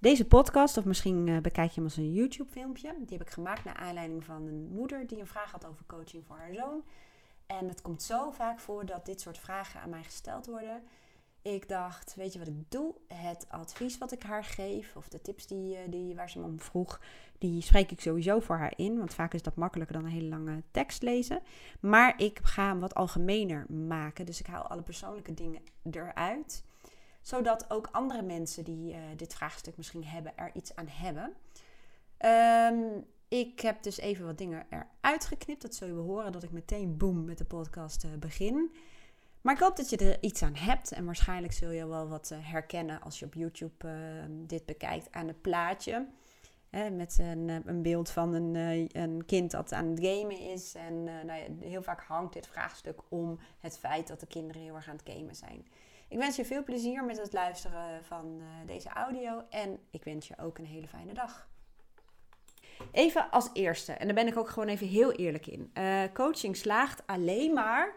[0.00, 3.64] Deze podcast, of misschien uh, bekijk je hem als een YouTube-filmpje, die heb ik gemaakt
[3.64, 6.82] naar aanleiding van een moeder die een vraag had over coaching voor haar zoon.
[7.46, 10.82] En het komt zo vaak voor dat dit soort vragen aan mij gesteld worden.
[11.42, 12.94] Ik dacht, weet je wat ik doe?
[13.06, 16.44] Het advies wat ik haar geef, of de tips die, eh, die, waar ze me
[16.44, 17.00] om vroeg,
[17.38, 18.98] die spreek ik sowieso voor haar in.
[18.98, 21.40] Want vaak is dat makkelijker dan een hele lange tekst lezen.
[21.80, 24.26] Maar ik ga hem wat algemener maken.
[24.26, 26.64] Dus ik haal alle persoonlijke dingen eruit.
[27.28, 31.34] Zodat ook andere mensen die uh, dit vraagstuk misschien hebben, er iets aan hebben.
[32.20, 35.62] Um, ik heb dus even wat dingen eruit geknipt.
[35.62, 38.74] Dat zul je horen dat ik meteen boom met de podcast uh, begin.
[39.40, 40.92] Maar ik hoop dat je er iets aan hebt.
[40.92, 43.92] En waarschijnlijk zul je wel wat uh, herkennen als je op YouTube uh,
[44.30, 46.06] dit bekijkt aan het plaatje.
[46.70, 48.54] Hè, met een, een, beeld van een,
[49.00, 50.74] een, kind dat aan het gamen is.
[50.74, 54.74] En nou ja, heel vaak hangt dit vraagstuk om het feit dat de kinderen heel
[54.74, 55.66] erg aan het gamen zijn.
[56.08, 59.42] Ik wens je veel plezier met het luisteren van deze audio.
[59.50, 61.48] En ik wens je ook een hele fijne dag.
[62.92, 65.70] Even als eerste, en daar ben ik ook gewoon even heel eerlijk in.
[65.74, 67.94] Uh, coaching slaagt alleen maar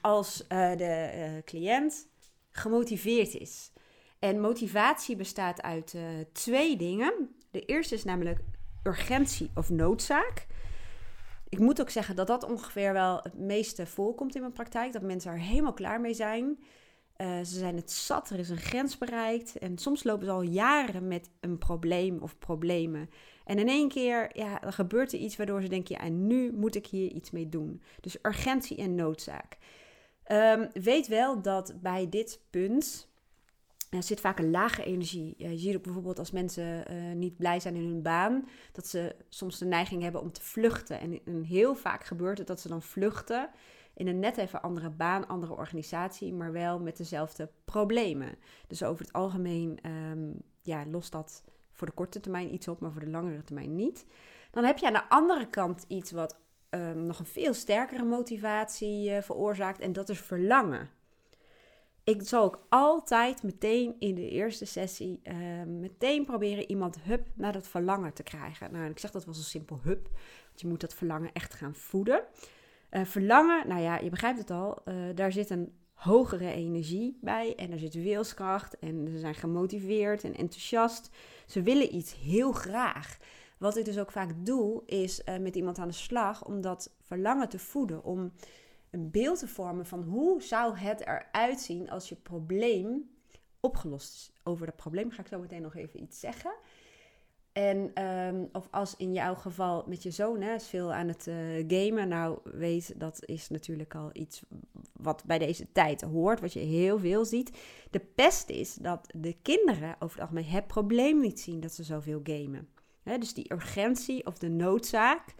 [0.00, 2.06] als uh, de cliënt
[2.50, 3.72] gemotiveerd is.
[4.18, 5.94] En motivatie bestaat uit
[6.32, 7.34] twee dingen.
[7.50, 8.40] De eerste is namelijk
[8.82, 10.46] urgentie of noodzaak.
[11.48, 14.92] Ik moet ook zeggen dat dat ongeveer wel het meeste voorkomt in mijn praktijk.
[14.92, 16.58] Dat mensen er helemaal klaar mee zijn.
[17.26, 19.58] Ze zijn het zat, er is een grens bereikt.
[19.58, 23.10] En soms lopen ze al jaren met een probleem of problemen.
[23.44, 26.74] En in één keer ja, er gebeurt er iets waardoor ze denken, ja, nu moet
[26.74, 27.82] ik hier iets mee doen.
[28.00, 29.56] Dus urgentie en noodzaak.
[30.32, 33.08] Um, weet wel dat bij dit punt
[33.98, 35.34] zit vaak een lage energie.
[35.36, 39.16] Je ziet ook bijvoorbeeld als mensen uh, niet blij zijn in hun baan, dat ze
[39.28, 41.00] soms de neiging hebben om te vluchten.
[41.00, 43.50] En, en heel vaak gebeurt het dat ze dan vluchten
[43.98, 48.36] in een net even andere baan, andere organisatie, maar wel met dezelfde problemen.
[48.66, 52.92] Dus over het algemeen um, ja, lost dat voor de korte termijn iets op, maar
[52.92, 54.06] voor de langere termijn niet.
[54.50, 56.38] Dan heb je aan de andere kant iets wat
[56.70, 60.90] um, nog een veel sterkere motivatie uh, veroorzaakt en dat is verlangen.
[62.04, 67.52] Ik zal ook altijd meteen in de eerste sessie uh, meteen proberen iemand hup naar
[67.52, 68.72] dat verlangen te krijgen.
[68.72, 70.08] Nou, ik zeg dat was een simpel hup,
[70.46, 72.24] want je moet dat verlangen echt gaan voeden.
[72.90, 77.54] Uh, verlangen, nou ja, je begrijpt het al, uh, daar zit een hogere energie bij
[77.56, 81.10] en er zit wilskracht en ze zijn gemotiveerd en enthousiast.
[81.46, 83.18] Ze willen iets heel graag.
[83.58, 86.94] Wat ik dus ook vaak doe, is uh, met iemand aan de slag om dat
[87.00, 88.04] verlangen te voeden.
[88.04, 88.32] Om
[88.90, 93.10] een beeld te vormen van hoe zou het eruit zien als je probleem
[93.60, 94.32] opgelost is.
[94.42, 96.52] Over dat probleem ga ik zo meteen nog even iets zeggen.
[97.58, 101.26] En um, of als in jouw geval met je zoon hè, is veel aan het
[101.26, 102.08] uh, gamen.
[102.08, 104.42] Nou, weet, dat is natuurlijk al iets
[104.92, 107.58] wat bij deze tijd hoort, wat je heel veel ziet.
[107.90, 111.82] De pest is dat de kinderen over het algemeen het probleem niet zien dat ze
[111.82, 112.68] zoveel gamen.
[113.02, 115.34] Dus die urgentie of de noodzaak,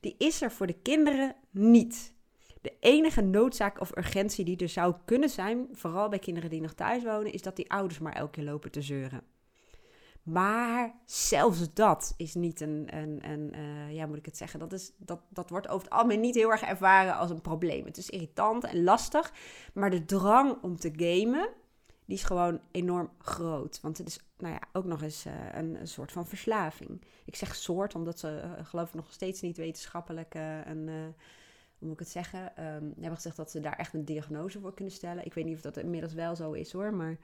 [0.00, 2.14] die is er voor de kinderen niet.
[2.60, 6.74] De enige noodzaak of urgentie die er zou kunnen zijn, vooral bij kinderen die nog
[6.74, 9.34] thuis wonen, is dat die ouders maar elke keer lopen te zeuren.
[10.26, 14.72] Maar zelfs dat is niet een, een, een uh, ja, moet ik het zeggen, dat,
[14.72, 17.84] is, dat, dat wordt over het algemeen niet heel erg ervaren als een probleem.
[17.84, 19.32] Het is irritant en lastig,
[19.74, 21.48] maar de drang om te gamen,
[22.04, 23.80] die is gewoon enorm groot.
[23.80, 27.04] Want het is, nou ja, ook nog eens uh, een, soort van verslaving.
[27.24, 30.34] Ik zeg soort, omdat ze, uh, geloof ik, nog steeds niet wetenschappelijk
[30.64, 31.14] een
[31.78, 34.74] hoe moet ik het zeggen, um, hebben gezegd dat ze daar echt een diagnose voor
[34.74, 35.24] kunnen stellen.
[35.24, 37.18] Ik weet niet of dat inmiddels wel zo is hoor, maar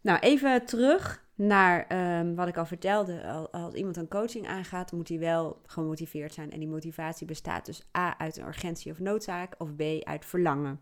[0.00, 1.86] nou, even terug naar
[2.20, 3.48] um, wat ik al vertelde.
[3.50, 6.50] Als iemand een coaching aangaat, moet hij wel gemotiveerd zijn.
[6.50, 10.80] En die motivatie bestaat dus A uit een urgentie of noodzaak of B uit verlangen.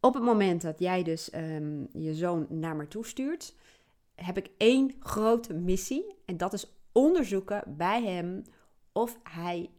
[0.00, 3.54] Op het moment dat jij dus um, je zoon naar me toestuurt,
[4.14, 6.14] heb ik één grote missie.
[6.24, 8.42] En dat is onderzoeken bij hem
[8.92, 9.70] of hij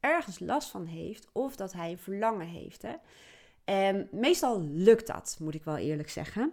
[0.00, 2.82] ergens last van heeft of dat hij een verlangen heeft.
[2.82, 2.94] Hè?
[3.64, 6.52] En meestal lukt dat, moet ik wel eerlijk zeggen.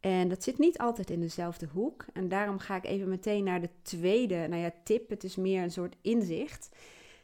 [0.00, 2.04] En dat zit niet altijd in dezelfde hoek.
[2.12, 5.08] En daarom ga ik even meteen naar de tweede nou ja, tip.
[5.08, 6.68] Het is meer een soort inzicht.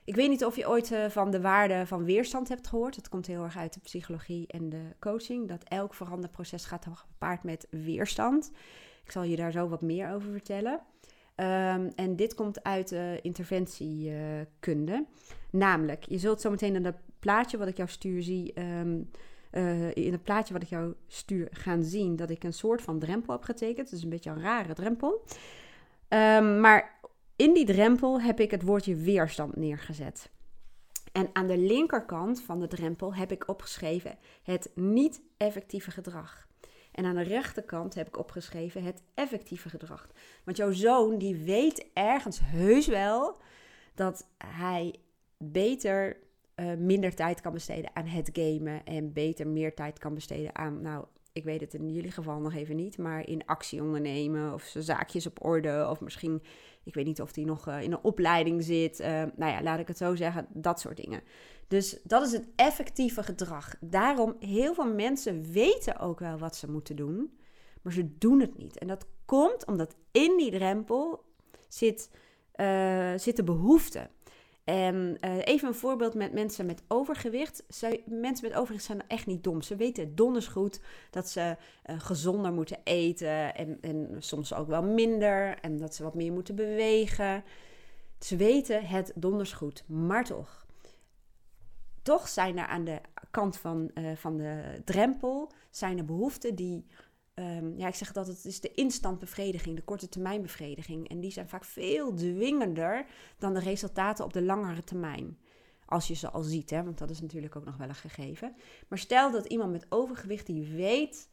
[0.05, 2.95] Ik weet niet of je ooit uh, van de waarde van weerstand hebt gehoord.
[2.95, 5.49] Dat komt heel erg uit de psychologie en de coaching.
[5.49, 8.51] Dat elk veranderproces gaat gepaard met weerstand.
[9.05, 10.81] Ik zal je daar zo wat meer over vertellen.
[11.37, 15.07] Um, en dit komt uit de interventiekunde.
[15.51, 18.63] Namelijk, je zult zo meteen in dat plaatje wat ik jou stuur zien...
[18.63, 19.11] Um,
[19.53, 22.99] uh, in het plaatje wat ik jou stuur gaan zien dat ik een soort van
[22.99, 23.93] drempel heb getekend.
[23.93, 25.25] Is een beetje een rare drempel.
[26.09, 27.01] Um, maar
[27.37, 30.31] in die drempel heb ik het woordje weerstand neergezet.
[31.13, 36.47] En aan de linkerkant van de drempel heb ik opgeschreven het niet-effectieve gedrag.
[36.93, 40.09] En aan de rechterkant heb ik opgeschreven het effectieve gedrag.
[40.45, 43.37] Want jouw zoon die weet ergens heus wel
[43.95, 44.95] dat hij
[45.39, 46.17] beter
[46.61, 50.81] uh, minder tijd kan besteden aan het gamen en beter meer tijd kan besteden aan,
[50.81, 54.63] nou, ik weet het in jullie geval nog even niet, maar in actie ondernemen of
[54.63, 56.43] zijn zaakjes op orde of misschien,
[56.85, 59.79] ik weet niet of hij nog uh, in een opleiding zit, uh, nou ja, laat
[59.79, 61.23] ik het zo zeggen, dat soort dingen.
[61.69, 63.75] Dus dat is het effectieve gedrag.
[63.81, 67.39] Daarom, heel veel mensen weten ook wel wat ze moeten doen,
[67.83, 68.79] maar ze doen het niet.
[68.79, 71.25] En dat komt omdat in die drempel
[71.69, 72.11] zit,
[73.17, 74.09] zit de behoefte.
[74.67, 77.65] En uh, even een voorbeeld met mensen met overgewicht.
[77.69, 79.63] Zij, mensen met overgewicht zijn echt niet dom.
[79.63, 80.81] Ze weten donders goed
[81.11, 81.57] dat ze
[81.91, 85.59] uh, gezonder moeten eten en, en soms ook wel minder.
[85.61, 87.45] En dat ze wat meer moeten bewegen.
[88.19, 90.67] Ze weten het donders goed, maar toch.
[92.03, 96.87] Toch zijn er aan de kant van, uh, van de drempel zijn er behoeften die
[97.39, 101.09] Um, ja, ik zeg dat het is de instant bevrediging, de korte termijn bevrediging.
[101.09, 103.07] En die zijn vaak veel dwingender
[103.39, 105.39] dan de resultaten op de langere termijn.
[105.87, 108.55] Als je ze al ziet, hè, want dat is natuurlijk ook nog wel een gegeven.
[108.89, 111.29] Maar stel dat iemand met overgewicht die weet,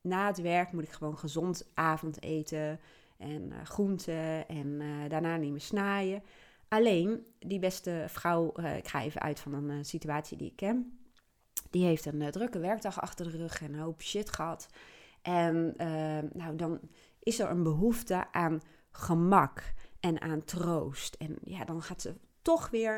[0.00, 2.80] na het werk moet ik gewoon gezond avondeten
[3.16, 6.22] en uh, groenten en uh, daarna niet meer snaaien.
[6.68, 10.98] Alleen, die beste vrouw, uh, ik ga even uit van een situatie die ik ken.
[11.70, 14.68] Die heeft een drukke werkdag achter de rug en een hoop shit gehad.
[15.24, 16.80] En uh, nou, dan
[17.18, 18.60] is er een behoefte aan
[18.90, 21.14] gemak en aan troost.
[21.14, 22.96] En ja, dan gaat ze toch weer,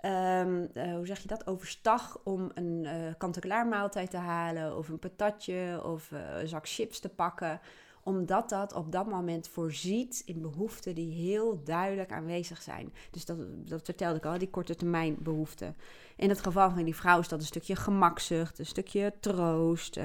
[0.00, 4.88] um, uh, hoe zeg je dat, overstag om een uh, kant-en-klaar maaltijd te halen of
[4.88, 7.60] een patatje of een zak chips te pakken
[8.02, 12.92] omdat dat op dat moment voorziet in behoeften die heel duidelijk aanwezig zijn.
[13.10, 13.38] Dus dat,
[13.68, 15.76] dat vertelde ik al, die korte termijn behoeften.
[16.16, 19.96] In het geval van die vrouw is dat een stukje gemakzucht, een stukje troost,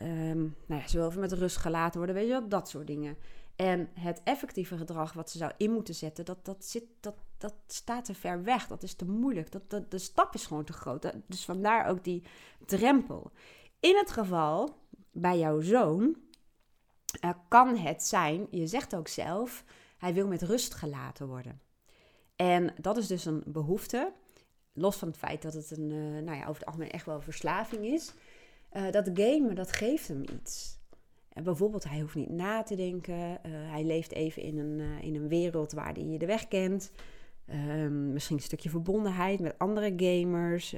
[0.00, 2.86] Um, nou ja, ze wil even met rust gelaten worden, weet je wel, dat soort
[2.86, 3.16] dingen.
[3.56, 7.54] En het effectieve gedrag wat ze zou in moeten zetten, dat, dat, zit, dat, dat
[7.66, 8.66] staat te ver weg.
[8.66, 9.52] Dat is te moeilijk.
[9.52, 11.12] Dat, dat, de stap is gewoon te groot.
[11.26, 12.22] Dus vandaar ook die
[12.66, 13.30] drempel.
[13.80, 14.76] In het geval
[15.10, 16.16] bij jouw zoon
[17.24, 19.64] uh, kan het zijn, je zegt ook zelf,
[19.98, 21.60] hij wil met rust gelaten worden.
[22.36, 24.12] En dat is dus een behoefte.
[24.72, 27.20] Los van het feit dat het een, uh, nou ja, over het algemeen echt wel
[27.20, 28.12] verslaving is.
[28.76, 30.80] Uh, dat gamen, dat geeft hem iets.
[31.28, 33.14] En bijvoorbeeld, hij hoeft niet na te denken.
[33.14, 36.92] Uh, hij leeft even in een, uh, in een wereld waar hij de weg kent.
[37.48, 40.74] Um, misschien een stukje verbondenheid met andere gamers.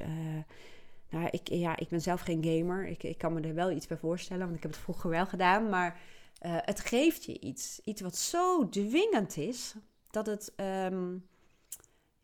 [1.09, 2.87] nou, ik, ja, ik ben zelf geen gamer.
[2.87, 5.25] Ik, ik kan me er wel iets bij voorstellen, want ik heb het vroeger wel
[5.25, 5.69] gedaan.
[5.69, 5.99] Maar
[6.39, 7.81] het geeft je iets.
[7.83, 9.75] Iets wat zo dwingend is,
[10.09, 10.53] dat het...
[10.91, 11.25] Um,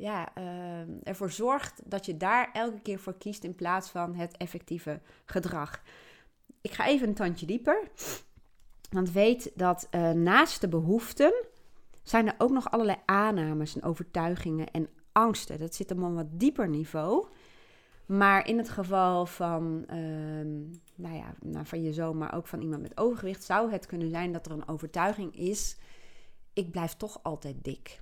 [0.02, 0.44] ja, uh,
[1.04, 5.82] ervoor zorgt dat je daar elke keer voor kiest in plaats van het effectieve gedrag.
[6.62, 7.88] Ik ga even een tandje dieper.
[8.90, 11.34] Want weet dat uh, naast de behoeften
[12.04, 15.60] zijn er ook nog allerlei aannames en overtuigingen en angsten.
[15.60, 17.28] Dat zit op een wat dieper niveau.
[18.06, 19.98] Maar in het geval van, uh,
[20.96, 24.10] nou ja, nou van je zoon, maar ook van iemand met overgewicht, zou het kunnen
[24.10, 25.78] zijn dat er een overtuiging is:
[26.54, 28.02] ik blijf toch altijd dik.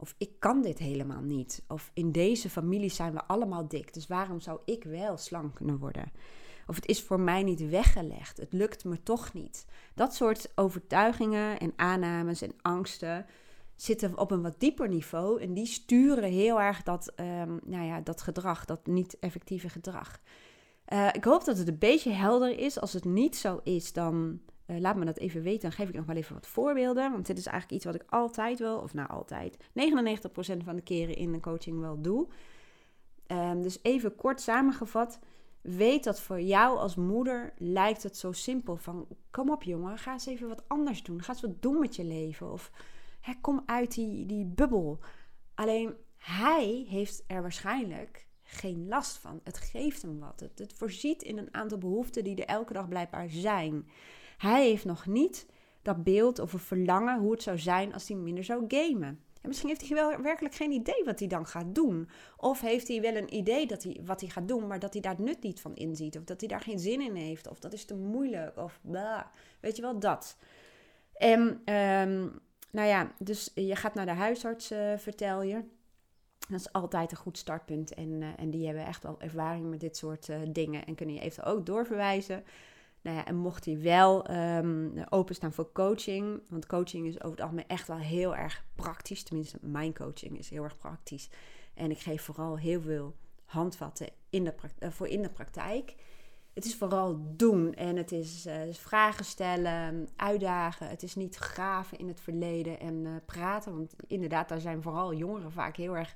[0.00, 1.62] Of ik kan dit helemaal niet.
[1.68, 3.94] Of in deze familie zijn we allemaal dik.
[3.94, 6.12] Dus waarom zou ik wel slank kunnen worden?
[6.66, 8.36] Of het is voor mij niet weggelegd.
[8.36, 9.66] Het lukt me toch niet.
[9.94, 13.26] Dat soort overtuigingen en aannames en angsten
[13.76, 15.40] zitten op een wat dieper niveau.
[15.40, 20.20] En die sturen heel erg dat, um, nou ja, dat gedrag, dat niet effectieve gedrag.
[20.92, 22.80] Uh, ik hoop dat het een beetje helder is.
[22.80, 24.40] Als het niet zo is, dan
[24.70, 25.60] uh, laat me dat even weten.
[25.60, 27.12] Dan geef ik nog wel even wat voorbeelden.
[27.12, 29.60] Want dit is eigenlijk iets wat ik altijd wel, of nou altijd, 99%
[30.64, 32.26] van de keren in een coaching wel doe.
[33.26, 35.18] Um, dus even kort samengevat.
[35.60, 39.06] Weet dat voor jou als moeder lijkt het zo simpel van...
[39.30, 41.22] Kom op jongen, ga eens even wat anders doen.
[41.22, 42.52] Ga eens wat doen met je leven.
[42.52, 42.70] Of
[43.20, 44.98] hè, kom uit die, die bubbel.
[45.54, 49.40] Alleen hij heeft er waarschijnlijk geen last van.
[49.44, 50.40] Het geeft hem wat.
[50.40, 53.88] Het, het voorziet in een aantal behoeften die er elke dag blijkbaar zijn.
[54.38, 55.46] Hij heeft nog niet
[55.82, 59.20] dat beeld of een verlangen hoe het zou zijn als hij minder zou gamen.
[59.40, 62.08] En misschien heeft hij wel werkelijk geen idee wat hij dan gaat doen.
[62.36, 65.02] Of heeft hij wel een idee dat hij, wat hij gaat doen, maar dat hij
[65.02, 66.18] daar nut niet van inziet.
[66.18, 67.48] Of dat hij daar geen zin in heeft.
[67.48, 68.56] Of dat is te moeilijk.
[68.56, 69.24] Of blah.
[69.60, 70.36] Weet je wel, dat.
[71.12, 71.40] En
[71.74, 72.40] um,
[72.70, 75.62] nou ja, dus je gaat naar de huisarts, uh, vertel je.
[76.48, 77.94] Dat is altijd een goed startpunt.
[77.94, 80.86] En, uh, en die hebben echt wel ervaring met dit soort uh, dingen.
[80.86, 82.44] En kunnen je eventueel ook doorverwijzen
[83.02, 87.40] nou ja, en mocht hij wel um, openstaan voor coaching, want coaching is over het
[87.40, 89.22] algemeen echt wel heel erg praktisch.
[89.22, 91.28] Tenminste, mijn coaching is heel erg praktisch.
[91.74, 93.14] En ik geef vooral heel veel
[93.44, 95.94] handvatten in de uh, voor in de praktijk.
[96.54, 97.74] het is vooral doen.
[97.74, 100.88] En het is uh, vragen stellen, uitdagen.
[100.88, 103.76] Het is niet graven in het verleden en uh, praten.
[103.76, 106.14] Want inderdaad, daar zijn vooral jongeren vaak heel erg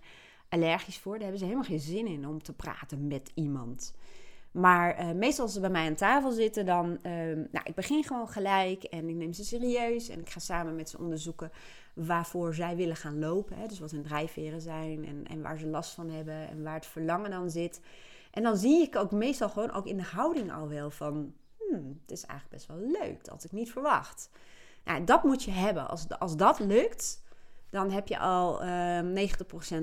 [0.48, 1.12] allergisch voor.
[1.12, 3.94] Daar hebben ze helemaal geen zin in om te praten met iemand.
[4.52, 6.98] Maar uh, meestal als ze bij mij aan tafel zitten, dan...
[7.50, 10.08] nou, ik begin gewoon gelijk en ik neem ze serieus.
[10.08, 11.50] En ik ga samen met ze onderzoeken
[11.94, 13.56] waarvoor zij willen gaan lopen.
[13.56, 13.66] Hè?
[13.66, 16.86] Dus wat hun drijfveren zijn en, en waar ze last van hebben en waar het
[16.86, 17.80] verlangen dan zit.
[18.30, 21.34] En dan zie ik ook meestal gewoon ook in de houding al wel van...
[21.58, 24.30] Hmm, het is eigenlijk best wel leuk, dat had ik niet verwacht.
[24.84, 25.88] Nou, dat moet je hebben.
[25.88, 27.22] Als, als dat lukt,
[27.70, 29.28] dan heb je al uh, ehm,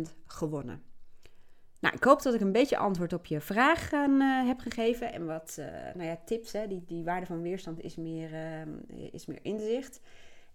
[0.10, 0.84] 90% gewonnen.
[1.80, 5.14] Nou, ik hoop dat ik een beetje antwoord op je vraag uh, heb gegeven.
[5.14, 6.52] En wat uh, nou ja, tips.
[6.52, 6.68] Hè.
[6.68, 10.00] Die, die waarde van weerstand is meer, uh, is meer inzicht.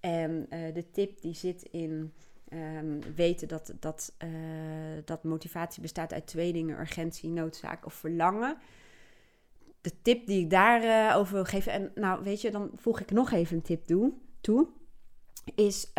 [0.00, 2.12] En eh, de tip die zit in
[2.52, 4.12] um, weten dat, dat,
[5.04, 8.56] dat motivatie bestaat uit twee dingen: urgentie, noodzaak of verlangen.
[9.80, 13.10] De tip die ik daarover over wil geven, en nou weet je, dan voeg ik
[13.10, 14.68] nog even een tip toe, toe
[15.54, 15.92] is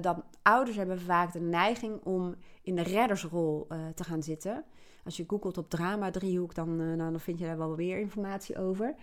[0.00, 4.64] dat ouders hebben vaak de neiging om in de reddersrol te gaan zitten.
[5.04, 8.58] Als je googelt op drama driehoek, dan, nou, dan vind je daar wel weer informatie
[8.58, 8.94] over.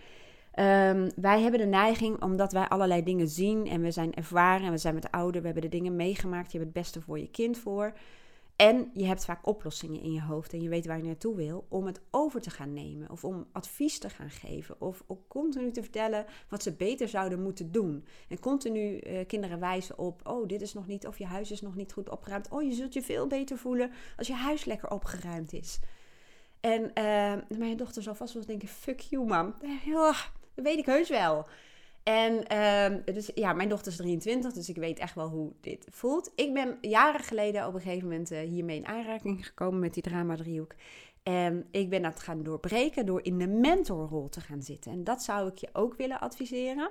[0.54, 4.72] Um, wij hebben de neiging, omdat wij allerlei dingen zien en we zijn ervaren en
[4.72, 7.30] we zijn met ouder, we hebben de dingen meegemaakt, je hebt het beste voor je
[7.30, 7.92] kind voor.
[8.60, 11.66] En je hebt vaak oplossingen in je hoofd en je weet waar je naartoe wil,
[11.68, 15.70] om het over te gaan nemen of om advies te gaan geven of ook continu
[15.70, 18.04] te vertellen wat ze beter zouden moeten doen.
[18.28, 21.60] En continu uh, kinderen wijzen op, oh dit is nog niet, of je huis is
[21.60, 22.48] nog niet goed opgeruimd.
[22.48, 25.78] Oh je zult je veel beter voelen als je huis lekker opgeruimd is.
[26.60, 29.54] En uh, mijn dochter zal vast wel denken, fuck you mam.
[30.54, 31.46] Dat weet ik heus wel.
[32.02, 35.86] En uh, dus ja, mijn dochter is 23, dus ik weet echt wel hoe dit
[35.90, 36.32] voelt.
[36.34, 40.02] Ik ben jaren geleden op een gegeven moment uh, hiermee in aanraking gekomen met die
[40.02, 40.74] drama-driehoek.
[41.22, 44.92] En ik ben dat gaan doorbreken door in de mentorrol te gaan zitten.
[44.92, 46.90] En dat zou ik je ook willen adviseren.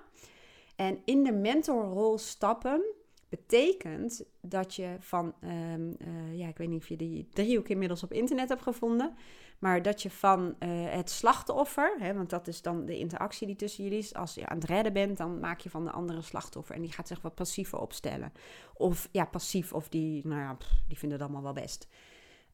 [0.76, 2.82] En in de mentorrol stappen
[3.30, 8.04] betekent dat je van, um, uh, ja, ik weet niet of je die driehoek inmiddels
[8.04, 9.16] op internet hebt gevonden.
[9.60, 13.56] Maar dat je van uh, het slachtoffer, hè, want dat is dan de interactie die
[13.56, 14.14] tussen jullie is.
[14.14, 16.76] Als je aan het redden bent, dan maak je van de andere slachtoffer.
[16.76, 18.32] En die gaat zich wat passiever opstellen.
[18.74, 20.58] Of ja, passief, of die, nou ja,
[20.88, 21.88] die vinden het allemaal wel best.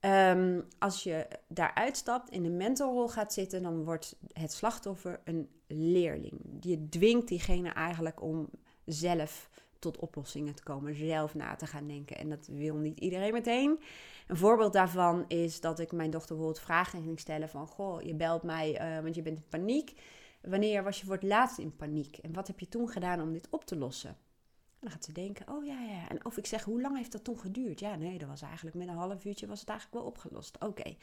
[0.02, 5.50] Um, als je daaruit stapt, in de mentorrol gaat zitten, dan wordt het slachtoffer een
[5.68, 6.42] leerling.
[6.60, 8.50] Je dwingt diegene eigenlijk om
[8.86, 9.50] zelf
[9.92, 12.18] tot oplossingen te komen, zelf na te gaan denken.
[12.18, 13.80] En dat wil niet iedereen meteen.
[14.28, 17.68] Een voorbeeld daarvan is dat ik mijn dochter bijvoorbeeld vragen ging stellen van...
[17.68, 19.94] Goh, je belt mij, uh, want je bent in paniek.
[20.42, 22.18] Wanneer was je voor het laatst in paniek?
[22.18, 24.10] En wat heb je toen gedaan om dit op te lossen?
[24.10, 26.10] En dan gaat ze denken, oh ja, ja.
[26.10, 27.80] En of ik zeg, hoe lang heeft dat toen geduurd?
[27.80, 30.64] Ja, nee, dat was eigenlijk met een half uurtje was het eigenlijk wel opgelost.
[30.64, 30.96] Oké.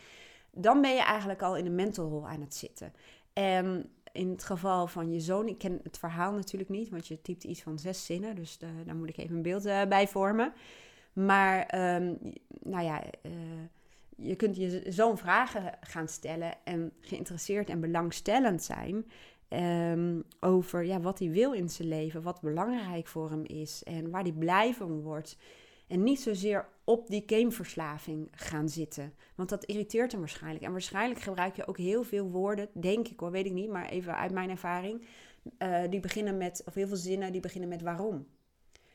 [0.50, 2.92] Dan ben je eigenlijk al in de mentorrol aan het zitten.
[3.32, 7.22] En in het geval van je zoon, ik ken het verhaal natuurlijk niet, want je
[7.22, 10.52] typt iets van zes zinnen, dus daar moet ik even een beeld uh, bij vormen.
[11.12, 11.58] Maar,
[11.96, 12.18] um,
[12.62, 13.32] nou ja, uh,
[14.16, 19.04] je kunt je zo'n vragen gaan stellen en geïnteresseerd en belangstellend zijn
[19.48, 24.10] um, over ja, wat hij wil in zijn leven, wat belangrijk voor hem is en
[24.10, 25.36] waar hij blij van wordt.
[25.92, 29.14] En niet zozeer op die gameverslaving gaan zitten.
[29.34, 30.64] Want dat irriteert hem waarschijnlijk.
[30.64, 33.88] En waarschijnlijk gebruik je ook heel veel woorden, denk ik hoor, weet ik niet, maar
[33.88, 35.04] even uit mijn ervaring.
[35.58, 38.26] Uh, die beginnen met, of heel veel zinnen, die beginnen met waarom.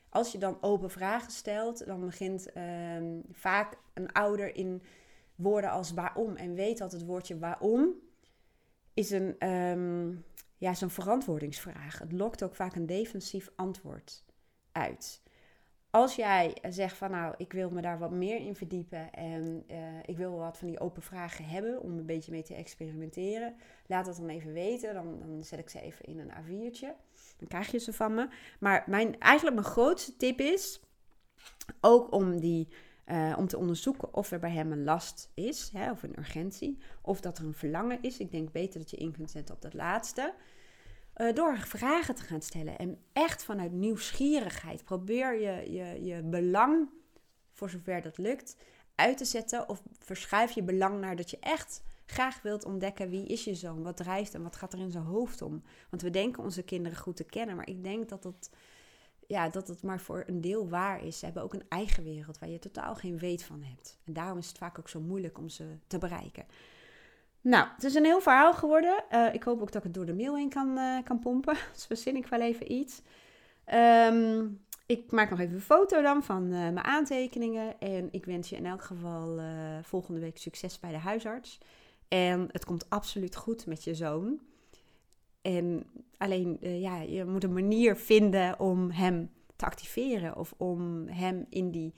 [0.08, 4.82] Als je dan open vragen stelt, dan begint um, vaak een ouder in
[5.34, 6.36] woorden als waarom.
[6.36, 7.94] En weet dat het woordje waarom
[8.94, 10.24] is een, um,
[10.56, 11.98] ja, een verantwoordingsvraag.
[11.98, 14.24] Het lokt ook vaak een defensief antwoord
[14.72, 15.26] uit
[15.90, 19.76] als jij zegt van nou, ik wil me daar wat meer in verdiepen en uh,
[20.04, 23.54] ik wil wat van die open vragen hebben om een beetje mee te experimenteren,
[23.86, 24.94] laat dat dan even weten.
[24.94, 26.88] Dan, dan zet ik ze even in een A4'tje.
[27.36, 28.28] Dan krijg je ze van me.
[28.60, 30.80] Maar mijn, eigenlijk mijn grootste tip is
[31.80, 32.68] ook om, die,
[33.06, 36.78] uh, om te onderzoeken of er bij hem een last is, hè, of een urgentie,
[37.02, 38.18] of dat er een verlangen is.
[38.18, 40.34] Ik denk beter dat je in kunt zetten op dat laatste.
[41.18, 42.78] Uh, door vragen te gaan stellen.
[42.78, 44.84] En echt vanuit nieuwsgierigheid.
[44.84, 46.88] Probeer je, je, je belang,
[47.52, 48.56] voor zover dat lukt,
[48.94, 49.68] uit te zetten.
[49.68, 53.82] Of verschuif je belang naar dat je echt graag wilt ontdekken wie is je zoon,
[53.82, 55.62] wat drijft en wat gaat er in zijn hoofd om.
[55.90, 58.50] Want we denken onze kinderen goed te kennen, maar ik denk dat het,
[59.26, 61.18] ja, dat het maar voor een deel waar is.
[61.18, 63.98] Ze hebben ook een eigen wereld waar je totaal geen weet van hebt.
[64.04, 66.46] En daarom is het vaak ook zo moeilijk om ze te bereiken.
[67.40, 69.04] Nou, het is een heel verhaal geworden.
[69.12, 71.56] Uh, ik hoop ook dat ik het door de mail heen kan, uh, kan pompen.
[71.72, 73.02] Dus verzin ik wel even iets.
[73.74, 77.80] Um, ik maak nog even een foto dan van uh, mijn aantekeningen.
[77.80, 79.40] En ik wens je in elk geval
[79.82, 81.58] volgende week succes bij de huisarts.
[82.08, 84.40] En het komt absoluut goed met je zoon.
[85.42, 91.46] En alleen, ja, je moet een manier vinden om hem te activeren of om hem
[91.50, 91.94] in die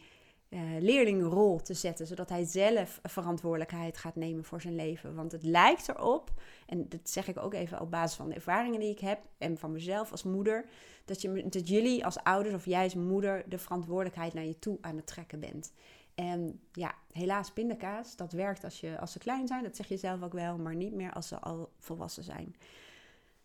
[0.79, 5.15] leerlingrol te zetten, zodat hij zelf verantwoordelijkheid gaat nemen voor zijn leven.
[5.15, 6.31] Want het lijkt erop,
[6.67, 9.59] en dat zeg ik ook even op basis van de ervaringen die ik heb en
[9.59, 10.65] van mezelf als moeder,
[11.05, 14.79] dat, je, dat jullie als ouders of jij als moeder de verantwoordelijkheid naar je toe
[14.81, 15.73] aan het trekken bent.
[16.15, 19.97] En ja, helaas pindakaas, dat werkt als, je, als ze klein zijn, dat zeg je
[19.97, 22.57] zelf ook wel, maar niet meer als ze al volwassen zijn.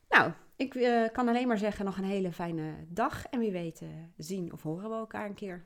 [0.09, 3.81] Nou, ik uh, kan alleen maar zeggen nog een hele fijne dag en wie weet
[3.81, 5.63] uh, zien of horen we elkaar een keer.